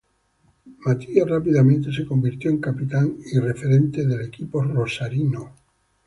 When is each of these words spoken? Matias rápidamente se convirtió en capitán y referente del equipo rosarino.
Matias 0.79 1.27
rápidamente 1.29 1.91
se 1.91 2.07
convirtió 2.07 2.49
en 2.49 2.57
capitán 2.59 3.17
y 3.31 3.37
referente 3.37 4.03
del 4.03 4.21
equipo 4.25 4.63
rosarino. 4.63 5.53